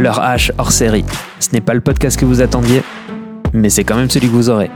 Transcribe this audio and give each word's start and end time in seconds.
Leur 0.00 0.18
H 0.18 0.50
hors 0.56 0.72
série. 0.72 1.04
Ce 1.40 1.50
n'est 1.52 1.60
pas 1.60 1.74
le 1.74 1.82
podcast 1.82 2.18
que 2.18 2.24
vous 2.24 2.40
attendiez, 2.40 2.82
mais 3.52 3.68
c'est 3.68 3.84
quand 3.84 3.96
même 3.96 4.08
celui 4.08 4.28
que 4.28 4.32
vous 4.32 4.48
aurez. 4.48 4.70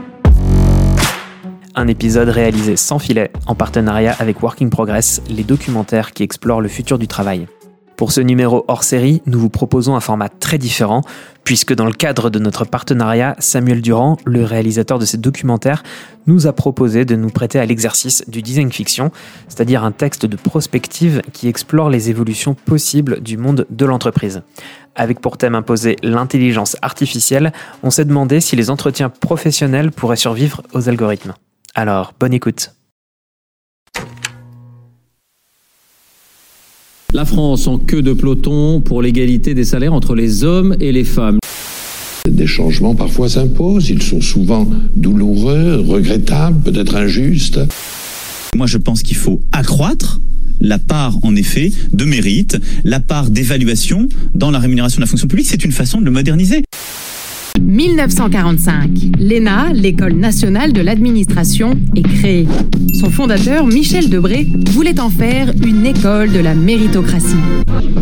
Un 1.73 1.87
épisode 1.87 2.29
réalisé 2.29 2.75
sans 2.75 2.99
filet, 2.99 3.31
en 3.47 3.55
partenariat 3.55 4.15
avec 4.19 4.43
Working 4.43 4.69
Progress, 4.69 5.23
les 5.27 5.43
documentaires 5.43 6.11
qui 6.11 6.21
explorent 6.21 6.61
le 6.61 6.67
futur 6.67 6.99
du 6.99 7.07
travail. 7.07 7.47
Pour 7.97 8.11
ce 8.11 8.19
numéro 8.19 8.65
hors 8.67 8.83
série, 8.83 9.21
nous 9.25 9.39
vous 9.39 9.49
proposons 9.49 9.95
un 9.95 10.01
format 10.01 10.27
très 10.27 10.57
différent, 10.57 11.01
puisque 11.45 11.73
dans 11.73 11.85
le 11.85 11.93
cadre 11.93 12.29
de 12.29 12.39
notre 12.39 12.65
partenariat, 12.65 13.37
Samuel 13.39 13.81
Durand, 13.81 14.17
le 14.25 14.43
réalisateur 14.43 14.99
de 14.99 15.05
ces 15.05 15.17
documentaires, 15.17 15.81
nous 16.27 16.45
a 16.45 16.51
proposé 16.51 17.05
de 17.05 17.15
nous 17.15 17.29
prêter 17.29 17.57
à 17.57 17.65
l'exercice 17.65 18.25
du 18.27 18.41
design 18.41 18.69
fiction, 18.69 19.11
c'est-à-dire 19.47 19.85
un 19.85 19.93
texte 19.93 20.25
de 20.25 20.35
prospective 20.35 21.21
qui 21.31 21.47
explore 21.47 21.89
les 21.89 22.09
évolutions 22.09 22.53
possibles 22.53 23.21
du 23.21 23.37
monde 23.37 23.65
de 23.69 23.85
l'entreprise. 23.85 24.41
Avec 24.95 25.21
pour 25.21 25.37
thème 25.37 25.55
imposé 25.55 25.95
l'intelligence 26.03 26.75
artificielle, 26.81 27.53
on 27.81 27.91
s'est 27.91 28.05
demandé 28.05 28.41
si 28.41 28.57
les 28.57 28.69
entretiens 28.69 29.09
professionnels 29.09 29.91
pourraient 29.91 30.15
survivre 30.17 30.63
aux 30.73 30.89
algorithmes. 30.89 31.33
Alors, 31.75 32.13
bonne 32.19 32.33
écoute. 32.33 32.71
La 37.15 37.23
France 37.23 37.67
en 37.67 37.77
queue 37.77 38.01
de 38.01 38.11
peloton 38.11 38.81
pour 38.81 39.01
l'égalité 39.01 39.53
des 39.53 39.63
salaires 39.63 39.93
entre 39.93 40.15
les 40.15 40.43
hommes 40.43 40.75
et 40.81 40.91
les 40.91 41.05
femmes. 41.05 41.39
Des 42.29 42.45
changements 42.45 42.93
parfois 42.93 43.29
s'imposent, 43.29 43.89
ils 43.89 44.03
sont 44.03 44.19
souvent 44.19 44.69
douloureux, 44.97 45.79
regrettables, 45.79 46.59
peut-être 46.59 46.97
injustes. 46.97 47.61
Moi 48.53 48.67
je 48.67 48.77
pense 48.77 49.01
qu'il 49.01 49.15
faut 49.15 49.41
accroître 49.53 50.19
la 50.59 50.77
part, 50.77 51.17
en 51.23 51.37
effet, 51.37 51.71
de 51.93 52.03
mérite, 52.03 52.57
la 52.83 52.99
part 52.99 53.29
d'évaluation 53.29 54.09
dans 54.33 54.51
la 54.51 54.59
rémunération 54.59 54.97
de 54.97 55.01
la 55.03 55.07
fonction 55.07 55.29
publique. 55.29 55.47
C'est 55.47 55.63
une 55.63 55.71
façon 55.71 56.01
de 56.01 56.05
le 56.05 56.11
moderniser. 56.11 56.64
1945, 57.61 58.89
l'ENA, 59.19 59.73
l'École 59.73 60.13
nationale 60.13 60.71
de 60.71 60.81
l'administration, 60.81 61.77
est 61.95 62.03
créée. 62.03 62.47
Son 62.93 63.09
fondateur, 63.09 63.67
Michel 63.67 64.09
Debré, 64.09 64.47
voulait 64.71 64.99
en 64.99 65.09
faire 65.09 65.53
une 65.65 65.85
école 65.85 66.31
de 66.31 66.39
la 66.39 66.53
méritocratie. 66.53 67.35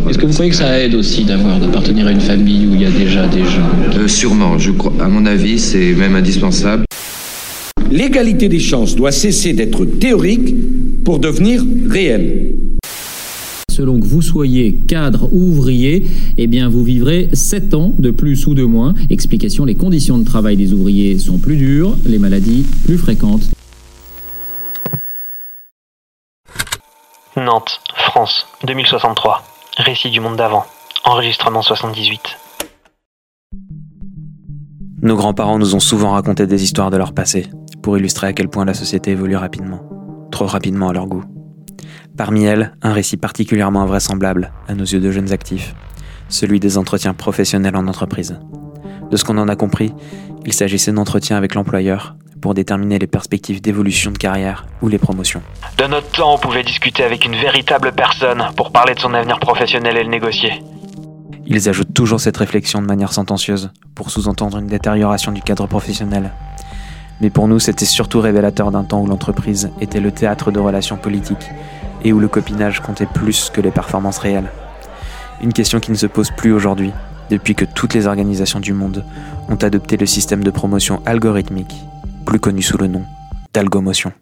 Est-ce 0.08 0.18
que 0.18 0.26
vous 0.26 0.32
croyez 0.32 0.50
que 0.50 0.56
ça 0.56 0.78
aide 0.78 0.94
aussi 0.94 1.24
d'avoir 1.24 1.58
d'appartenir 1.58 2.06
à 2.06 2.12
une 2.12 2.20
famille 2.20 2.66
où 2.66 2.74
il 2.74 2.82
y 2.82 2.86
a 2.86 2.90
déjà 2.90 3.26
des 3.26 3.42
gens? 3.42 3.68
Euh, 3.96 4.06
Sûrement, 4.06 4.58
je 4.58 4.70
crois. 4.70 4.92
À 5.00 5.08
mon 5.08 5.26
avis, 5.26 5.58
c'est 5.58 5.92
même 5.94 6.14
indispensable. 6.14 6.84
L'égalité 7.90 8.48
des 8.48 8.60
chances 8.60 8.94
doit 8.94 9.12
cesser 9.12 9.52
d'être 9.52 9.84
théorique 9.84 10.54
pour 11.04 11.18
devenir 11.18 11.64
réelle 11.88 12.54
selon 13.74 13.98
que 14.00 14.06
vous 14.06 14.22
soyez 14.22 14.76
cadre 14.76 15.28
ou 15.32 15.40
ouvrier, 15.50 16.06
eh 16.36 16.46
bien 16.46 16.68
vous 16.68 16.84
vivrez 16.84 17.28
7 17.32 17.74
ans 17.74 17.92
de 17.98 18.10
plus 18.10 18.46
ou 18.46 18.54
de 18.54 18.64
moins. 18.64 18.94
Explication, 19.10 19.64
les 19.64 19.74
conditions 19.74 20.16
de 20.18 20.24
travail 20.24 20.56
des 20.56 20.72
ouvriers 20.72 21.18
sont 21.18 21.38
plus 21.38 21.56
dures, 21.56 21.96
les 22.06 22.18
maladies 22.18 22.64
plus 22.84 22.98
fréquentes. 22.98 23.50
Nantes, 27.36 27.80
France, 27.96 28.46
2063. 28.64 29.42
Récit 29.78 30.10
du 30.10 30.20
monde 30.20 30.36
d'avant. 30.36 30.64
Enregistrement 31.04 31.62
78. 31.62 32.20
Nos 35.02 35.16
grands-parents 35.16 35.58
nous 35.58 35.74
ont 35.74 35.80
souvent 35.80 36.12
raconté 36.12 36.46
des 36.46 36.62
histoires 36.62 36.90
de 36.90 36.96
leur 36.96 37.12
passé, 37.12 37.48
pour 37.82 37.98
illustrer 37.98 38.28
à 38.28 38.32
quel 38.32 38.48
point 38.48 38.64
la 38.64 38.72
société 38.72 39.10
évolue 39.10 39.36
rapidement. 39.36 39.80
Trop 40.30 40.46
rapidement 40.46 40.88
à 40.88 40.92
leur 40.92 41.06
goût. 41.06 41.24
Parmi 42.16 42.44
elles, 42.44 42.72
un 42.80 42.92
récit 42.92 43.16
particulièrement 43.16 43.82
invraisemblable, 43.82 44.52
à 44.68 44.74
nos 44.74 44.84
yeux 44.84 45.00
de 45.00 45.10
jeunes 45.10 45.32
actifs, 45.32 45.74
celui 46.28 46.60
des 46.60 46.78
entretiens 46.78 47.12
professionnels 47.12 47.74
en 47.74 47.88
entreprise. 47.88 48.38
De 49.10 49.16
ce 49.16 49.24
qu'on 49.24 49.36
en 49.36 49.48
a 49.48 49.56
compris, 49.56 49.92
il 50.46 50.52
s'agissait 50.52 50.92
d'entretiens 50.92 51.36
avec 51.36 51.56
l'employeur 51.56 52.14
pour 52.40 52.54
déterminer 52.54 53.00
les 53.00 53.08
perspectives 53.08 53.60
d'évolution 53.60 54.12
de 54.12 54.18
carrière 54.18 54.64
ou 54.80 54.86
les 54.86 54.98
promotions. 54.98 55.42
De 55.76 55.86
notre 55.86 56.08
temps, 56.12 56.34
on 56.34 56.38
pouvait 56.38 56.62
discuter 56.62 57.02
avec 57.02 57.24
une 57.24 57.34
véritable 57.34 57.90
personne 57.90 58.44
pour 58.56 58.70
parler 58.70 58.94
de 58.94 59.00
son 59.00 59.12
avenir 59.12 59.40
professionnel 59.40 59.96
et 59.96 60.04
le 60.04 60.10
négocier. 60.10 60.62
Ils 61.46 61.68
ajoutent 61.68 61.94
toujours 61.94 62.20
cette 62.20 62.36
réflexion 62.36 62.80
de 62.80 62.86
manière 62.86 63.12
sentencieuse 63.12 63.72
pour 63.96 64.10
sous-entendre 64.10 64.58
une 64.58 64.68
détérioration 64.68 65.32
du 65.32 65.42
cadre 65.42 65.66
professionnel. 65.66 66.30
Mais 67.20 67.30
pour 67.30 67.48
nous, 67.48 67.58
c'était 67.58 67.84
surtout 67.84 68.20
révélateur 68.20 68.70
d'un 68.70 68.84
temps 68.84 69.00
où 69.00 69.06
l'entreprise 69.06 69.70
était 69.80 70.00
le 70.00 70.12
théâtre 70.12 70.52
de 70.52 70.60
relations 70.60 70.96
politiques 70.96 71.50
et 72.04 72.12
où 72.12 72.20
le 72.20 72.28
copinage 72.28 72.80
comptait 72.80 73.06
plus 73.06 73.50
que 73.50 73.60
les 73.60 73.70
performances 73.70 74.18
réelles. 74.18 74.50
Une 75.42 75.52
question 75.52 75.80
qui 75.80 75.90
ne 75.90 75.96
se 75.96 76.06
pose 76.06 76.30
plus 76.30 76.52
aujourd'hui, 76.52 76.92
depuis 77.30 77.54
que 77.54 77.64
toutes 77.64 77.94
les 77.94 78.06
organisations 78.06 78.60
du 78.60 78.72
monde 78.72 79.04
ont 79.48 79.56
adopté 79.56 79.96
le 79.96 80.06
système 80.06 80.44
de 80.44 80.50
promotion 80.50 81.02
algorithmique, 81.06 81.74
plus 82.24 82.38
connu 82.38 82.62
sous 82.62 82.78
le 82.78 82.86
nom 82.86 83.02
d'algomotion. 83.52 84.12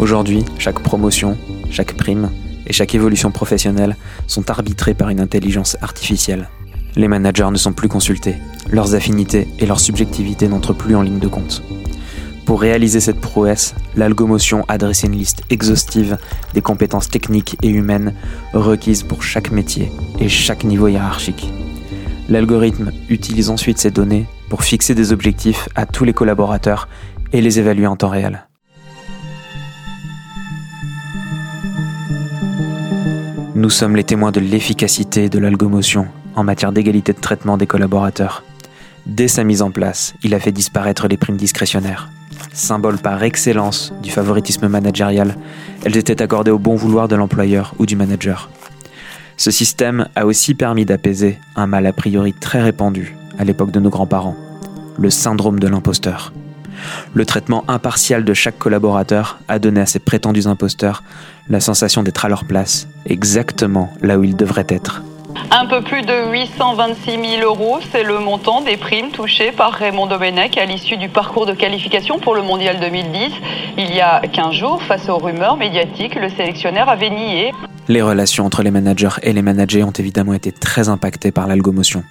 Aujourd'hui, 0.00 0.44
chaque 0.58 0.80
promotion, 0.80 1.36
chaque 1.70 1.94
prime 1.94 2.30
et 2.66 2.72
chaque 2.72 2.94
évolution 2.94 3.30
professionnelle 3.30 3.96
sont 4.26 4.50
arbitrées 4.50 4.94
par 4.94 5.10
une 5.10 5.20
intelligence 5.20 5.76
artificielle. 5.82 6.48
Les 6.96 7.06
managers 7.06 7.50
ne 7.50 7.56
sont 7.56 7.72
plus 7.72 7.88
consultés, 7.88 8.36
leurs 8.70 8.94
affinités 8.94 9.46
et 9.58 9.66
leur 9.66 9.78
subjectivité 9.78 10.48
n'entrent 10.48 10.72
plus 10.72 10.96
en 10.96 11.02
ligne 11.02 11.18
de 11.18 11.28
compte. 11.28 11.62
Pour 12.44 12.60
réaliser 12.60 13.00
cette 13.00 13.20
prouesse, 13.20 13.74
l'algomotion 13.96 14.64
a 14.68 14.78
dressé 14.78 15.06
une 15.06 15.16
liste 15.16 15.42
exhaustive 15.50 16.18
des 16.54 16.62
compétences 16.62 17.08
techniques 17.08 17.56
et 17.62 17.68
humaines 17.68 18.14
requises 18.52 19.02
pour 19.02 19.22
chaque 19.22 19.52
métier 19.52 19.92
et 20.18 20.28
chaque 20.28 20.64
niveau 20.64 20.88
hiérarchique. 20.88 21.52
L'algorithme 22.28 22.92
utilise 23.08 23.50
ensuite 23.50 23.78
ces 23.78 23.90
données 23.90 24.26
pour 24.48 24.62
fixer 24.62 24.94
des 24.94 25.12
objectifs 25.12 25.68
à 25.74 25.86
tous 25.86 26.04
les 26.04 26.12
collaborateurs 26.12 26.88
et 27.32 27.40
les 27.40 27.58
évaluer 27.58 27.86
en 27.86 27.96
temps 27.96 28.08
réel. 28.08 28.46
Nous 33.54 33.70
sommes 33.70 33.94
les 33.94 34.04
témoins 34.04 34.32
de 34.32 34.40
l'efficacité 34.40 35.28
de 35.28 35.38
l'algomotion 35.38 36.08
en 36.34 36.44
matière 36.44 36.72
d'égalité 36.72 37.12
de 37.12 37.20
traitement 37.20 37.58
des 37.58 37.66
collaborateurs. 37.66 38.42
Dès 39.06 39.28
sa 39.28 39.44
mise 39.44 39.62
en 39.62 39.70
place, 39.70 40.14
il 40.22 40.34
a 40.34 40.40
fait 40.40 40.52
disparaître 40.52 41.08
les 41.08 41.16
primes 41.16 41.36
discrétionnaires 41.36 42.08
symbole 42.52 42.98
par 42.98 43.22
excellence 43.22 43.92
du 44.02 44.10
favoritisme 44.10 44.68
managérial, 44.68 45.36
elles 45.84 45.96
étaient 45.96 46.22
accordées 46.22 46.50
au 46.50 46.58
bon 46.58 46.74
vouloir 46.74 47.08
de 47.08 47.16
l'employeur 47.16 47.74
ou 47.78 47.86
du 47.86 47.96
manager. 47.96 48.50
Ce 49.36 49.50
système 49.50 50.06
a 50.16 50.26
aussi 50.26 50.54
permis 50.54 50.84
d'apaiser 50.84 51.38
un 51.56 51.66
mal 51.66 51.86
a 51.86 51.92
priori 51.92 52.34
très 52.34 52.60
répandu 52.62 53.16
à 53.38 53.44
l'époque 53.44 53.70
de 53.70 53.80
nos 53.80 53.88
grands-parents, 53.88 54.36
le 54.98 55.08
syndrome 55.08 55.58
de 55.58 55.66
l'imposteur. 55.68 56.32
Le 57.14 57.24
traitement 57.24 57.64
impartial 57.68 58.24
de 58.24 58.34
chaque 58.34 58.58
collaborateur 58.58 59.38
a 59.48 59.58
donné 59.58 59.80
à 59.80 59.86
ces 59.86 59.98
prétendus 59.98 60.46
imposteurs 60.46 61.02
la 61.48 61.60
sensation 61.60 62.02
d'être 62.02 62.24
à 62.24 62.28
leur 62.28 62.44
place, 62.44 62.86
exactement 63.06 63.92
là 64.02 64.18
où 64.18 64.24
ils 64.24 64.36
devraient 64.36 64.66
être. 64.68 65.02
Un 65.52 65.66
peu 65.66 65.82
plus 65.82 66.02
de 66.02 66.30
826 66.30 67.38
000 67.40 67.42
euros, 67.42 67.80
c'est 67.90 68.04
le 68.04 68.20
montant 68.20 68.60
des 68.60 68.76
primes 68.76 69.10
touchées 69.10 69.50
par 69.50 69.72
Raymond 69.72 70.06
Domenech 70.06 70.56
à 70.56 70.64
l'issue 70.64 70.96
du 70.96 71.08
parcours 71.08 71.44
de 71.44 71.54
qualification 71.54 72.20
pour 72.20 72.36
le 72.36 72.42
Mondial 72.42 72.78
2010. 72.78 73.32
Il 73.76 73.92
y 73.92 74.00
a 74.00 74.20
15 74.20 74.54
jours, 74.54 74.80
face 74.80 75.08
aux 75.08 75.18
rumeurs 75.18 75.56
médiatiques, 75.56 76.14
le 76.14 76.28
sélectionneur 76.28 76.88
avait 76.88 77.10
nié. 77.10 77.52
Les 77.88 78.00
relations 78.00 78.46
entre 78.46 78.62
les 78.62 78.70
managers 78.70 79.18
et 79.24 79.32
les 79.32 79.42
managers 79.42 79.82
ont 79.82 79.90
évidemment 79.90 80.34
été 80.34 80.52
très 80.52 80.88
impactées 80.88 81.32
par 81.32 81.48
l'algomotion. 81.48 82.04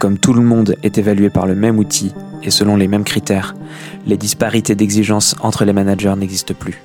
Comme 0.00 0.18
tout 0.18 0.32
le 0.32 0.42
monde 0.42 0.74
est 0.82 0.98
évalué 0.98 1.30
par 1.30 1.46
le 1.46 1.54
même 1.54 1.78
outil 1.78 2.12
et 2.42 2.50
selon 2.50 2.74
les 2.74 2.88
mêmes 2.88 3.04
critères, 3.04 3.54
les 4.04 4.16
disparités 4.16 4.74
d'exigence 4.74 5.36
entre 5.42 5.64
les 5.64 5.72
managers 5.72 6.14
n'existent 6.16 6.54
plus. 6.58 6.82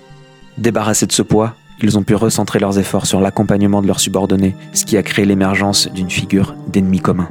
Débarrassés 0.60 1.08
de 1.08 1.12
ce 1.12 1.24
poids, 1.24 1.56
ils 1.82 1.98
ont 1.98 2.04
pu 2.04 2.16
recentrer 2.16 2.60
leurs 2.60 2.80
efforts 2.80 3.06
sur 3.06 3.20
l'accompagnement 3.20 3.82
de 3.82 3.88
leurs 3.88 4.00
subordonnés, 4.00 4.56
ce 4.74 4.86
qui 4.86 4.98
a 4.98 5.04
créé 5.04 5.26
l'émergence 5.26 5.90
d'une 5.92 6.10
figure 6.10 6.56
d'ennemi 6.68 7.00
commun. 7.00 7.30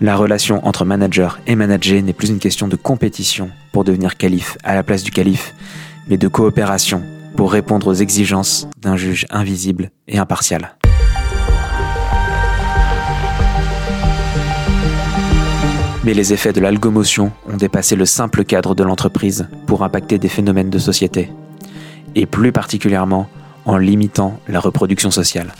La 0.00 0.16
relation 0.16 0.64
entre 0.66 0.84
manager 0.84 1.40
et 1.46 1.56
manager 1.56 2.02
n'est 2.02 2.12
plus 2.12 2.30
une 2.30 2.38
question 2.38 2.68
de 2.68 2.76
compétition 2.76 3.50
pour 3.72 3.84
devenir 3.84 4.16
calife 4.16 4.56
à 4.62 4.74
la 4.74 4.82
place 4.82 5.02
du 5.02 5.10
calife, 5.10 5.54
mais 6.08 6.16
de 6.16 6.28
coopération 6.28 7.02
pour 7.36 7.52
répondre 7.52 7.88
aux 7.88 7.94
exigences 7.94 8.68
d'un 8.80 8.96
juge 8.96 9.26
invisible 9.30 9.90
et 10.06 10.18
impartial. 10.18 10.76
Mais 16.04 16.14
les 16.14 16.32
effets 16.32 16.52
de 16.52 16.60
l'algomotion 16.60 17.32
ont 17.52 17.56
dépassé 17.56 17.94
le 17.94 18.06
simple 18.06 18.44
cadre 18.44 18.74
de 18.74 18.82
l'entreprise 18.82 19.48
pour 19.66 19.82
impacter 19.84 20.18
des 20.18 20.28
phénomènes 20.28 20.70
de 20.70 20.78
société, 20.78 21.30
et 22.14 22.24
plus 22.24 22.50
particulièrement 22.50 23.28
en 23.68 23.76
limitant 23.76 24.40
la 24.48 24.60
reproduction 24.60 25.10
sociale. 25.10 25.52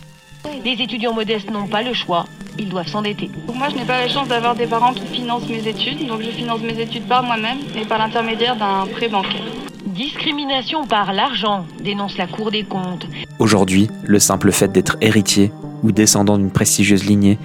Les 0.65 0.71
étudiants 0.71 1.13
modestes 1.13 1.49
n'ont 1.51 1.67
pas 1.67 1.83
le 1.83 1.93
choix, 1.93 2.25
ils 2.57 2.67
doivent 2.67 2.87
s'endetter. 2.87 3.29
Moi, 3.53 3.69
je 3.69 3.75
n'ai 3.75 3.85
pas 3.85 4.01
la 4.01 4.09
chance 4.09 4.27
d'avoir 4.27 4.55
des 4.55 4.65
parents 4.65 4.93
qui 4.93 5.05
financent 5.05 5.47
mes 5.47 5.65
études, 5.67 6.07
donc 6.07 6.21
je 6.21 6.31
finance 6.31 6.59
mes 6.61 6.79
études 6.79 7.07
par 7.07 7.23
moi-même 7.23 7.59
et 7.75 7.85
par 7.85 7.99
l'intermédiaire 7.99 8.55
d'un 8.55 8.87
prêt 8.87 9.09
bancaire. 9.09 9.43
Discrimination 9.85 10.85
par 10.85 11.13
l'argent, 11.13 11.65
dénonce 11.81 12.17
la 12.17 12.25
Cour 12.25 12.51
des 12.51 12.63
comptes. 12.63 13.07
Aujourd'hui, 13.37 13.89
le 14.03 14.19
simple 14.19 14.51
fait 14.51 14.71
d'être 14.71 14.97
héritier 15.01 15.51
ou 15.83 15.91
descendant 15.91 16.37
d'une 16.37 16.51
prestigieuse 16.51 17.05
lignée 17.05 17.37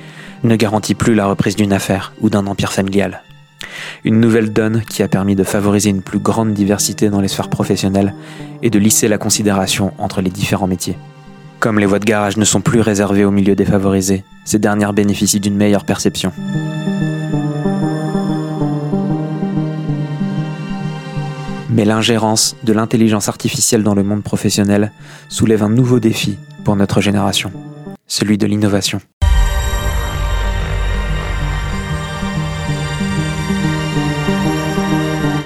ne 0.45 0.57
garantit 0.57 0.95
plus 0.95 1.15
la 1.15 1.27
reprise 1.27 1.57
d'une 1.57 1.73
affaire 1.73 2.13
ou 2.21 2.31
d'un 2.31 2.47
empire 2.47 2.73
familial. 2.73 3.24
Une 4.05 4.21
nouvelle 4.21 4.53
donne 4.53 4.83
qui 4.83 5.03
a 5.03 5.09
permis 5.09 5.35
de 5.35 5.45
favoriser 5.45 5.91
une 5.91 6.03
plus 6.03 6.19
grande 6.19 6.53
diversité 6.53 7.11
dans 7.11 7.21
les 7.21 7.29
sphères 7.29 7.51
professionnelles 7.51 8.15
et 8.63 8.71
de 8.71 8.79
lisser 8.79 9.09
la 9.09 9.19
considération 9.19 9.93
entre 9.99 10.21
les 10.21 10.31
différents 10.31 10.67
métiers. 10.67 10.97
Comme 11.61 11.79
les 11.79 11.87
voies 11.87 11.99
de 11.99 12.05
garage 12.05 12.37
ne 12.37 12.45
sont 12.45 12.61
plus 12.61 12.81
réservées 12.81 13.25
aux 13.25 13.31
milieux 13.31 13.55
défavorisés, 13.57 14.25
ces 14.45 14.59
dernières 14.59 14.93
bénéficient 14.93 15.41
d'une 15.41 15.57
meilleure 15.57 15.85
perception. 15.85 16.33
Mais 21.71 21.85
l'ingérence 21.85 22.55
de 22.63 22.73
l'intelligence 22.73 23.29
artificielle 23.29 23.83
dans 23.83 23.95
le 23.95 24.05
monde 24.05 24.23
professionnel 24.23 24.93
soulève 25.29 25.63
un 25.63 25.71
nouveau 25.71 25.99
défi 25.99 26.39
pour 26.65 26.77
notre 26.77 27.01
génération, 27.01 27.51
celui 28.07 28.39
de 28.39 28.47
l'innovation. 28.47 29.01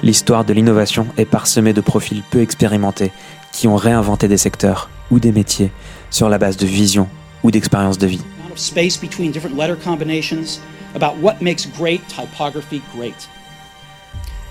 L'histoire 0.09 0.47
de 0.47 0.55
l'innovation 0.55 1.07
est 1.19 1.27
parsemée 1.27 1.75
de 1.75 1.83
profils 1.83 2.23
peu 2.31 2.41
expérimentés 2.41 3.13
qui 3.53 3.69
ont 3.69 3.77
réinventé 3.77 4.27
des 4.27 4.39
secteurs 4.39 4.89
ou 5.11 5.19
des 5.19 5.33
métiers 5.33 5.71
sur 6.09 6.31
la 6.31 6.39
base 6.39 6.57
de 6.57 6.65
vision 6.65 7.11
ou 7.43 7.51
d'expérience 7.51 7.99
de 7.99 8.07
vie. 8.07 8.23
space 8.57 8.97
between 8.97 9.31
different 9.31 9.55
letter 9.55 9.77
combinations 9.77 10.61
about 10.95 11.23
what 11.23 11.43
makes 11.43 11.67
great 11.79 12.01
typography 12.09 12.81
great. 12.97 13.29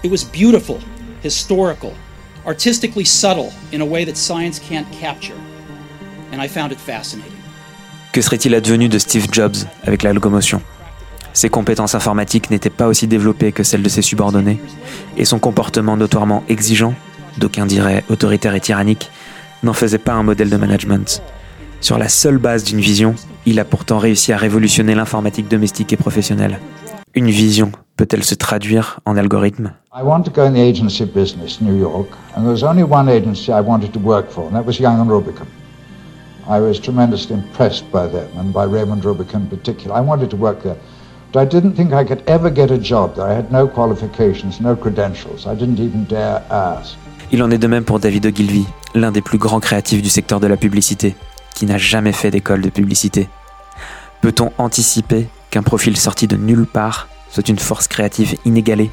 It 0.04 0.12
was 0.12 0.24
beautiful, 0.24 0.77
historical, 1.24 1.94
artistically 2.45 3.04
subtle 3.04 3.51
in 3.74 3.81
a 3.81 3.86
way 3.86 4.06
that 4.06 4.15
science 4.15 4.59
can't 4.59 4.86
capture. 4.92 5.38
And 6.31 6.39
I 6.39 6.48
found 6.48 6.71
it 6.71 6.80
fascinating. 6.80 7.33
Que 8.12 8.21
serait-il 8.21 8.54
advenu 8.54 8.89
de 8.89 9.00
Steve 9.00 9.25
Jobs 9.31 9.65
avec 9.88 10.04
la 10.04 10.13
locomotion? 10.13 10.62
Ses 11.37 11.49
compétences 11.49 11.93
informatiques 11.93 12.49
n'étaient 12.49 12.71
pas 12.71 12.87
aussi 12.87 13.05
développées 13.05 13.51
que 13.51 13.61
celles 13.61 13.83
de 13.83 13.89
ses 13.89 14.01
subordonnés, 14.01 14.59
et 15.17 15.23
son 15.23 15.37
comportement 15.37 15.95
notoirement 15.95 16.43
exigeant, 16.49 16.95
d'aucuns 17.37 17.67
diraient 17.67 18.03
autoritaire 18.09 18.55
et 18.55 18.59
tyrannique, 18.59 19.11
n'en 19.61 19.73
faisait 19.73 19.99
pas 19.99 20.13
un 20.13 20.23
modèle 20.23 20.49
de 20.49 20.57
management. 20.57 21.21
Sur 21.79 21.99
la 21.99 22.09
seule 22.09 22.39
base 22.39 22.63
d'une 22.63 22.79
vision, 22.79 23.13
il 23.45 23.59
a 23.59 23.65
pourtant 23.65 23.99
réussi 23.99 24.33
à 24.33 24.37
révolutionner 24.37 24.95
l'informatique 24.95 25.47
domestique 25.47 25.93
et 25.93 25.95
professionnelle. 25.95 26.59
Une 27.13 27.29
vision 27.29 27.71
peut-elle 27.97 28.23
se 28.23 28.33
traduire 28.33 28.99
en 29.05 29.15
algorithme? 29.15 29.73
I 29.95 30.01
wanted 30.01 30.25
to 30.25 30.31
go 30.31 30.41
in 30.41 30.53
the 30.53 30.67
agency 30.67 31.05
business, 31.05 31.61
New 31.61 31.77
York, 31.77 32.07
and 32.35 32.41
there 32.41 32.51
was 32.51 32.63
only 32.63 32.81
one 32.81 33.07
agency 33.07 33.51
I 33.51 33.61
wanted 33.61 33.91
to 33.91 33.99
work 33.99 34.31
for, 34.31 34.49
and 34.51 34.59
that 34.59 34.79
Young 34.79 34.99
and. 34.99 35.47
I 36.49 36.59
was 36.59 36.79
tremendously 36.79 37.35
impressed 37.35 37.85
by 37.91 38.07
them 38.07 38.27
and 38.39 38.51
Raymond 38.65 39.05
Rubicon 39.05 39.41
in 39.41 39.47
particular. 39.49 39.95
I 39.95 40.01
wanted 40.01 40.31
to 40.31 40.35
work 40.35 40.65
Il 47.31 47.44
en 47.44 47.51
est 47.51 47.57
de 47.57 47.68
même 47.68 47.83
pour 47.83 48.00
David 48.00 48.25
Ogilvy, 48.27 48.65
l'un 48.95 49.12
des 49.12 49.21
plus 49.21 49.38
grands 49.38 49.59
créatifs 49.59 50.01
du 50.01 50.09
secteur 50.09 50.39
de 50.39 50.47
la 50.47 50.56
publicité, 50.56 51.15
qui 51.53 51.65
n'a 51.65 51.77
jamais 51.77 52.13
fait 52.13 52.31
d'école 52.31 52.62
de 52.62 52.69
publicité. 52.69 53.27
Peut-on 54.21 54.51
anticiper 54.57 55.27
qu'un 55.50 55.63
profil 55.63 55.97
sorti 55.97 56.27
de 56.27 56.38
nulle 56.38 56.65
part 56.65 57.09
soit 57.30 57.50
une 57.50 57.59
force 57.59 57.89
créative 57.89 58.35
inégalée? 58.45 58.89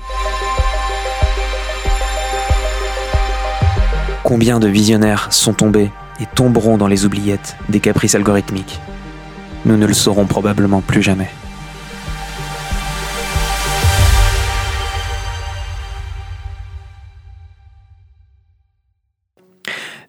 Combien 4.25 4.59
de 4.59 4.67
visionnaires 4.67 5.33
sont 5.33 5.53
tombés 5.53 5.91
et 6.21 6.27
tomberont 6.35 6.79
dans 6.79 6.89
les 6.89 7.05
oubliettes 7.05 7.57
des 7.69 7.81
caprices 7.81 8.17
algorithmiques? 8.17 8.81
Nous 9.67 9.77
ne 9.77 9.87
le 9.87 9.95
saurons 9.95 10.27
probablement 10.27 10.81
plus 10.81 11.03
jamais. 11.03 11.31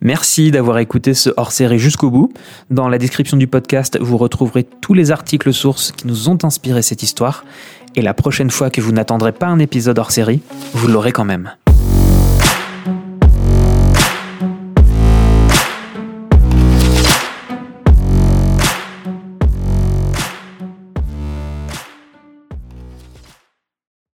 Merci 0.06 0.52
d'avoir 0.52 0.78
écouté 0.78 1.16
ce 1.16 1.32
hors-série 1.36 1.80
jusqu'au 1.80 2.12
bout. 2.12 2.32
Dans 2.70 2.90
la 2.90 3.00
description 3.00 3.38
du 3.38 3.48
podcast, 3.48 3.98
vous 4.00 4.18
retrouverez 4.18 4.64
tous 4.64 4.94
les 4.94 5.10
articles 5.10 5.52
sources 5.52 5.92
qui 5.92 6.06
nous 6.06 6.30
ont 6.30 6.38
inspiré 6.44 6.84
cette 6.84 7.02
histoire. 7.02 7.44
Et 7.96 8.04
la 8.04 8.14
prochaine 8.14 8.52
fois 8.52 8.70
que 8.70 8.82
vous 8.82 8.92
n'attendrez 8.92 9.32
pas 9.32 9.48
un 9.48 9.58
épisode 9.58 9.98
hors-série, 9.98 10.44
vous 10.74 10.88
l'aurez 10.90 11.12
quand 11.12 11.26
même. 11.26 11.54